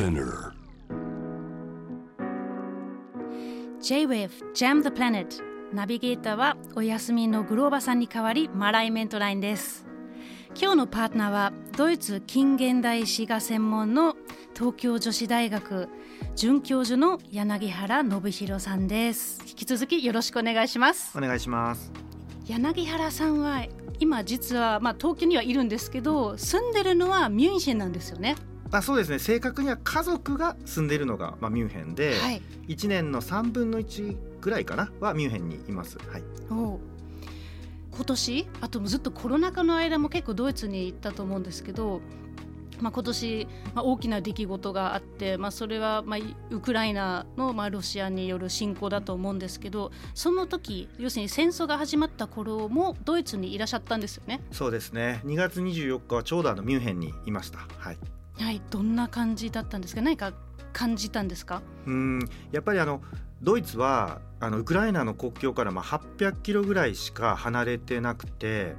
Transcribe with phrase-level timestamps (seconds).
[0.00, 0.54] Spinner.
[3.82, 5.42] J-Wave Jam the Planet.
[5.74, 9.84] ナビゲーターはお休みのグローバさんに代わりマライメントラインです。
[10.58, 14.16] 今日のパートナーはドイツ近現代史が専門の
[14.54, 15.90] 東京女子大学
[16.34, 19.42] 准教授の柳原信弘さんです。
[19.46, 21.16] 引き続きよろしくお願いします。
[21.18, 21.92] お願いします。
[22.48, 23.66] 柳原さんは
[23.98, 28.34] 今実はまあ東京にはいるんですけど住んでるのはミュンヘンなんですよね
[28.72, 29.18] あそうですね。
[29.18, 32.42] 正確には家族が住んでいるのが、まあ、ミュンヘンで、はい。
[32.68, 36.80] 1年の3分の1ぐらいかなはミュンヘンにいます、はい、おう。
[37.92, 42.00] 今年あとずっとコロナ禍の間も結構ドイツに行ったと思うんですけど、
[42.80, 54.40] まあ、今年、まあ、大きな出来事があって、まあ、それは、まあ、ウクライナの、まあ、ロシアによる侵攻だと思うんですけどその時要するに戦争が始まった頃もドイツにいらっしゃったんですよね。
[54.52, 55.20] そうですね。
[55.24, 57.58] 2月24日はちょうどあのミュンヘンにいました。
[57.78, 60.02] はいはい、どんな感じだったんですか？
[60.02, 60.32] 何か
[60.72, 61.62] 感じたんですか？
[61.86, 62.20] うん
[62.52, 63.00] やっぱりあの
[63.42, 68.74] ドイツはあのウクライナの国境からまあ800キロぐらいしか離れてなくて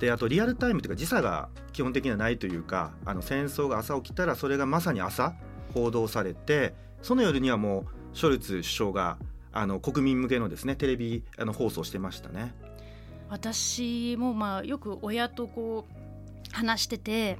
[0.00, 5.34] であとリアルタイムというか時差が基本的にはないというかあの戦争が朝起きたらそれがまさに朝
[5.74, 9.18] 報道されてその夜にはもうショルツ首相が
[9.52, 12.54] あの国民向けのですねテレビあの放送してましたね。
[13.28, 17.38] 私もまあよく親とこう話してて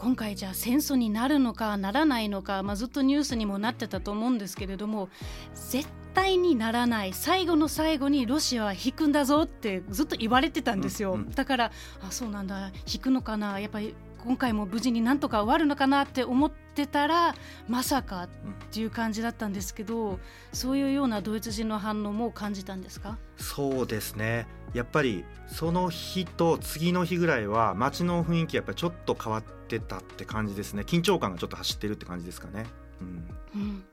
[0.00, 5.10] 今回じゃあ戦争になるのかならないのか、まあ、ずっとニュースにもなってたと思うんですけれども
[5.52, 11.30] 絶対にならない最後の最後にロシアは引くんだぞってずっと言われてたんですよ、うんうん。
[11.32, 12.72] だからあそうなんだ。
[12.90, 13.60] 引くのかな。
[13.60, 17.34] やっぱり今回も無事になんとか終わるのかなって思ってたら
[17.68, 18.28] まさかっ
[18.70, 20.18] ていう感じだったんですけど
[20.52, 23.18] そういうようなドイツ人の反応も感じたんですか？
[23.36, 24.46] そうですね。
[24.74, 30.82] やっぱりその日と次の日ぐらいは街の雰囲気やっぱりちょっと変わってたって感じですね。
[30.82, 32.66] 緊張感がちょっと走ってるって感じですかね。
[33.00, 33.28] うん。
[33.56, 33.84] うん、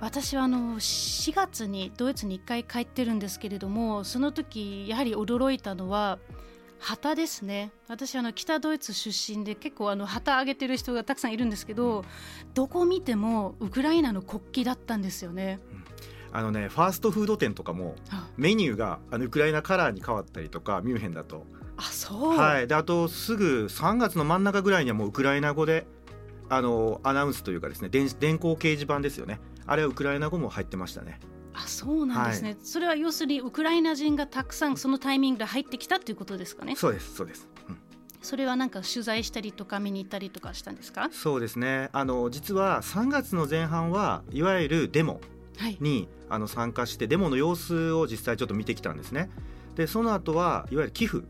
[0.00, 6.18] 私はあの4月にドイツに1回帰ってるんですけれどもその時やはり驚いたのは
[6.84, 7.72] 旗ですね。
[7.88, 12.04] 私あの北ドイツ出身で結構あの旗上げてる人がたくさんいるんですけど
[12.52, 15.60] どこ見てもウクライナの国旗だったんですよね。
[16.30, 18.28] あのねファーストフード店とかもあ。
[18.36, 21.46] メニューがあのウクライナカラーに変わったりとかミュンヘンだと、
[21.78, 25.86] あそう、はい、であとすぐ3月の真ん中ぐらいにはもうウクライナ語で
[26.50, 29.40] あのアナウンスというかですね電電光掲示板ですよね。
[29.66, 31.18] あれはウクライナ語も入ってましたね。
[31.82, 36.76] あそうなんですね、それは要するにウクライナ人がたくさんそのタイミングで入ってきたということですかね。
[36.76, 37.78] そうですそうです、うん。
[38.22, 41.08] それはなんか取材したりとか見に行ったりとかしたんですか？
[41.12, 41.90] そうですね。
[41.92, 45.20] あの実は3月の前半はいわゆるデモ
[45.58, 45.76] はい。
[45.80, 49.30] にあの参加してデモの様子を実際ちょっと見てきたんですね。
[49.76, 51.24] でその後はいわゆる寄付。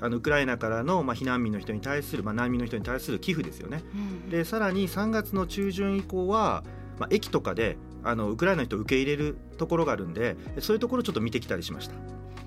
[0.00, 3.82] あのウクライナからの、まあ、避難民の人に対する、まあ、難民の人に対する寄付ですよね。
[3.94, 6.64] うんでさらに3月の中旬以降は、
[6.98, 11.94] まあ、駅とかであのウクライナの人を受け入れるところがあるんでそういうところをちょっと見てきたりしました。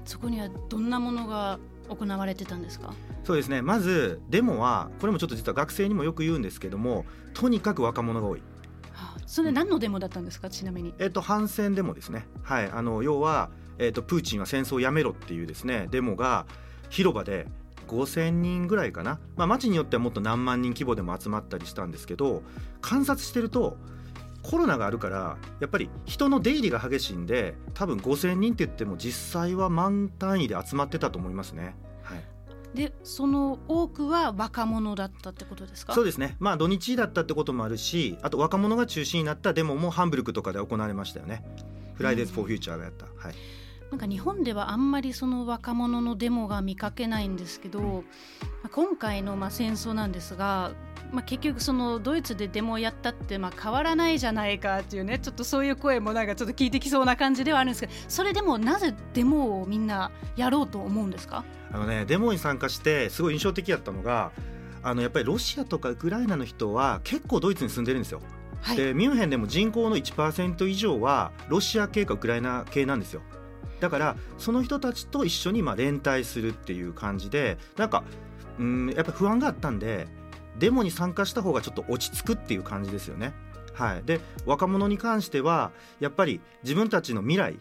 [0.06, 1.60] そこにはどんなものが
[1.90, 2.94] 行われてたんですか？
[3.24, 3.62] そうですね。
[3.62, 8.40] まずデモはこれもちょっと実は学生にもよく言うんですけどもとにかく若者が多い。
[8.94, 10.50] はあそれ何のデモだったんですか？
[10.50, 10.94] ちなみに。
[11.00, 16.46] えっと、反戦デモですね、はい、あの要は、えっと、プーチンは戦争をやめろっていうですねデモが
[16.90, 17.48] 広場で
[17.88, 22.44] 5000人ぐらいかな、まあ、街によってはもっと何万人規模でも集まったりしたんですけど
[22.82, 23.78] 観察してると
[24.50, 31.76] コロナがあるからやっぱり人の出入りが激しいんで多分5000人って言っても実際は万単位で集まってたと思いますね。
[32.02, 32.24] はい。
[32.74, 35.94] でその多くは若者だったってことですか？
[35.94, 41.44] そうですね、まあ、土日だったってこともあるしあと若者が中心になったデモもハンブルクとかで行われましたよね。
[41.96, 43.36] フライデーズ・フォー・フューチャーがやった、はい、
[43.90, 48.04] なんか日本ではあんまりその若者のデモが見かけないんですけど、ま
[48.66, 50.74] あ今回のまあ戦争なんですが、
[51.12, 61.46] まあ、結局そのドイツでデモをやったってまあ変わらないじゃないかっていうねちょっとそういう声もなんかちょっと聞いてきそうな感じではあるんですけどそれでもなぜデモをみんなやろうと思うんですか？
[61.72, 64.32] あのねデモに参加してすごい印象的やったのが
[64.84, 68.22] あのやっぱりロシアとかウクライナの人は結構ドイツに住んでるんですよ。
[68.62, 73.22] はいでミュンヘンでも人口の1%以上はロシア系かウクライナ系なんですよ。
[73.80, 78.04] だからその人たちと一緒にまあ連帯するっていう感じでなんか
[78.60, 80.08] うんやっぱ不安があったんで
[80.60, 83.34] デモに参加した方がちょっと落ち着くっていう感じですよね。
[83.74, 87.60] はい、で若者に関してはやっぱり自分たちの未来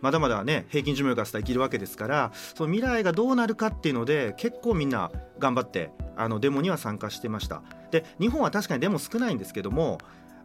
[0.00, 9.98] まだまだね平均寿命が生きるわけですからその未来がどうなるかっていうので結構みんな頑張ってあのデモには参加してましたで日本は確かにデモ少ないんですけども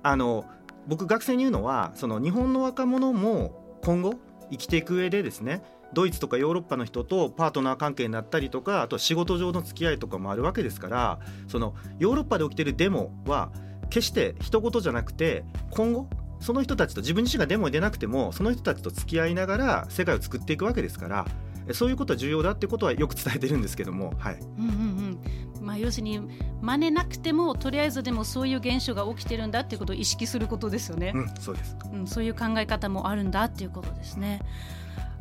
[0.04, 0.46] あの
[0.88, 4.16] 僕学生に言うのはその日本の若者も今後
[4.52, 5.64] 生きていく上でですね
[5.96, 13.52] ドイツとかヨーロッパの人とパートナー関係になったりとかあとは仕事上の付き合いとかもあるわけですからそのヨーロッパで起きてるデモは
[13.90, 16.08] 決して一言じゃなくて今後
[16.42, 21.26] その人たちと自分自身がデモに出なくてもその人たちと付き合いながら世界を作っていくわけですから
[21.74, 26.22] そういうことは重要だってことはよく伝えてるんですけども、はいうんうんうんまあ、要するに
[26.62, 31.14] 真似なくてもとりあえずでもそういう現象が起きてるんだっていうことを意識することですよね。
[31.16, 34.42] うん、そうです、うん、そういう考え方もあるんだっていうことですね。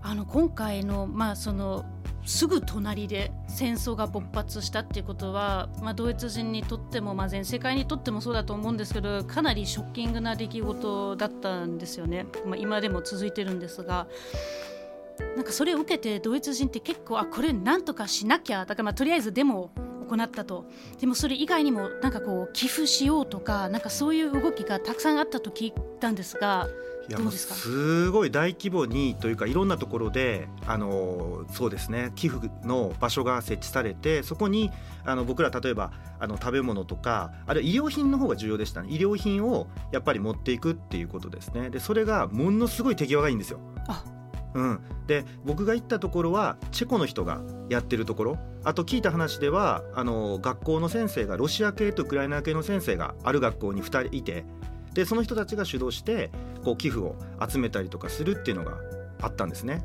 [0.07, 1.87] あの今回の,、まあその
[2.27, 14.07] すぐ隣で戦争が勃発したっていうことは、まあ、ドイツ人にとっても、まあ、全世界にとってもそうだと思うんですけどかなりショッキングな出来事だったんですよね、まあ、今でも続いてるんですが。
[15.37, 19.71] なんかそれを受けてドイツ人って結構あこれなんとかしなきゃだからまあとりあえずデモを
[20.09, 20.67] 行ったと
[21.01, 26.67] でもそれ以外にもなんかこう寄付しようとかなんかそういう動きがたくさんあったと聞いたんですが
[27.09, 34.71] いやすごい大規模にというかいろんなところであのそうですね寄付の場所が設置されてそこに
[35.05, 38.89] あの僕ら例えばあの食べ物とかあるいは医療品の方が重要でしたね。
[38.91, 41.71] 医療品をやっぱり持っていくっていうことですね。
[41.71, 43.61] でそれがものすごい手際がいいんですよ。
[43.89, 44.05] あ。
[44.55, 48.39] うん、で僕が行ったところはチェコの人がやってるところ。
[48.63, 54.47] あと聞いた話ではあの学校の先生がロシア系とウクライナ系の先生がある学校に2人いて
[54.95, 56.31] でその人たちが主導して
[56.65, 57.17] こう寄付を
[57.47, 58.79] 集めたりとかするっていうのが
[59.21, 59.85] あったんですね。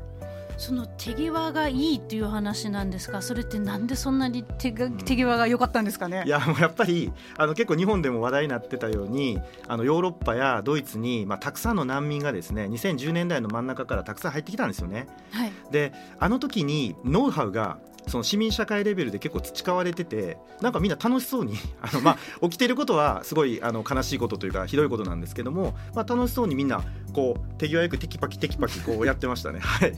[0.60, 3.22] その手際がいいっていう話なんですか？
[3.22, 15.06] それってなんでそんなに手が手際が良かったんですかね、いやもうやっぱりあの結構日本でも話題になってたようにあのヨーロッパやドイツに、まあ、たくさんの難民がですね2010年代の真ん中からたくさん入ってきたんですよね。
[15.30, 26.82] はい、であの時にノウハウがその市民社会レベルで結構培われててなんかみんな楽しそうに あの、まあ、起きていることはすごいあの悲しいことというかひどいことなんですけども、まあ、楽しそうにみんな
[27.12, 29.60] こう手際よくテキパキテキパキこうやってましたね。
[29.60, 29.94] はい、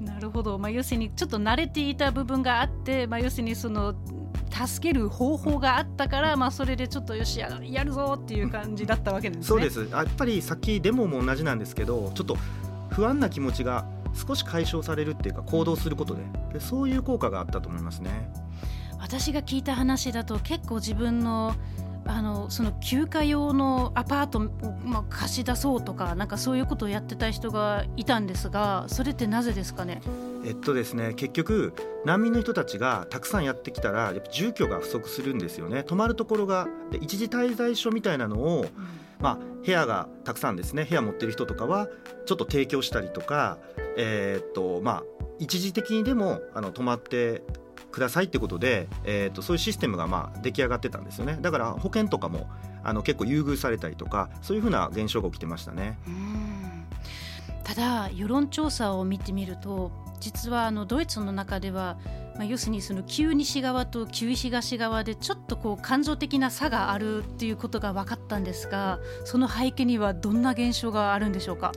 [0.00, 3.94] なるほど、まあ、要するにちょっと慣れていた部分があって、まあ、要するにその
[4.50, 9.44] 助ける方法があったから、まあ、それでちょっとよしややるぞっていう感じだったわけですね。
[9.44, 9.86] そうです。
[9.90, 12.38] やっぱりさっきデモも同じなんですけどちょっと
[12.90, 13.84] 不安な気持ちが
[14.16, 16.22] 少し解消されるっていうか行動することで
[16.54, 18.30] でそういう効果があったと思いますね。
[18.98, 21.54] 私が聞いた話だと結構自分の
[22.08, 24.42] あのその休暇用のアパートを、
[24.84, 30.00] まあ、貸し出そうとかなんかそういうことをやってた人がいたんですがそれってなぜですかね？
[30.44, 31.74] えっとですね結局
[32.04, 35.82] 難民の人たちがたくさんやってきたらやっぱ住居が不足するんですよね。
[35.82, 38.70] 泊まるところがで一時滞在所みたいなのを、うん。
[39.18, 40.84] まあ、部屋がたくさんですね。
[40.84, 41.88] 部屋持ってる人とかは
[42.26, 43.56] ちょっと提供したりとか、
[43.96, 45.02] えー、っとまあ、
[45.38, 47.42] 一時的にでもあの泊まって
[47.90, 51.38] くださいってことで、えー、とそういうシステムがまあ出来上がってたんですよね。
[51.40, 52.48] だから保険とかも
[52.84, 55.98] あの結構優遇されたりとかそういうふうな現象が起きてましたね。
[57.64, 59.90] ただ世論調査を見てみると
[60.20, 61.98] 実はあのドイツの中では
[62.36, 71.72] まあ、要するにその旧西側と旧東側でちょっとこう感情的な差があるっていうことが分かったんですがその背景にはどんな現象があるんでしょうか？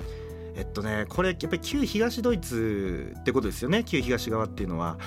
[0.60, 4.98] えっとねこれやっぱり旧東ドイツってことですよね旧東側っていうのは。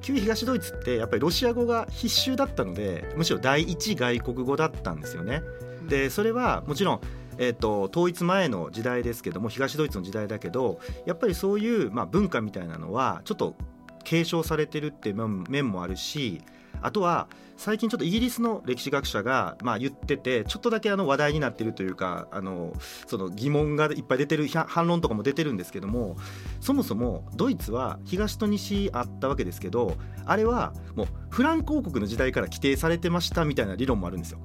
[0.00, 5.42] 旧東ドイツってやっぱりロシア語が必修だったのでむしろ第一外国語だったんですよね。
[5.88, 7.00] でそれはもちろん
[7.36, 13.56] えーと、統一前の時代ですけども東ドイツの時代だけどやっぱりそういう、まあ、文化みたいなのはちょっと
[14.04, 16.42] 継承されてるって面もあるし
[16.80, 22.72] あとは最近ちょっとイギリスの歴史学者がまあ言っててちょっとだけあの話題になってるというかあの
[23.06, 26.16] その疑問がいっぱい出てる反論とかも出てるんですけども
[26.60, 34.38] そもそもドイツは東と西あったわけですけどあれはもうフランク王国の時代から規定されてましたみたいな理論もあるんですよ。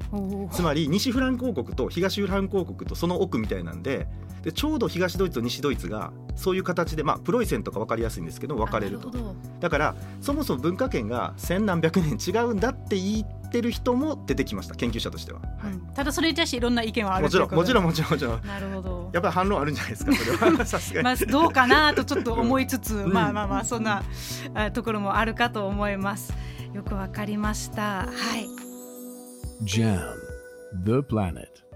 [0.51, 4.07] つまり西フランク王国と東フランク王国とその奥みたいなんで
[4.43, 9.11] でちょうど東ドイツと西ドイツがそういう形で、まあ、プロイセンとか分かりやすいんですけど分かれると。
[9.59, 18.45] だからそもそも文化圏が千何百年違うんだって言ってる人も出てきました研究者としては、はい、ただそれに対していろんな意見はあるもちろんもちろんもちろんもちろん。
[18.45, 19.09] なるほど。
[19.13, 20.65] やっぱり反論あるんじゃないですかそれは。
[20.65, 21.03] さすがに。
[21.03, 24.03] まあどうかなとちょっと思いつつ、うん、まあまあまあそんな
[24.73, 26.33] ところもあるかと思います。
[26.73, 27.81] よくわかりました。
[27.81, 28.47] はい。
[29.63, 29.99] JAM
[30.85, 31.68] The Planet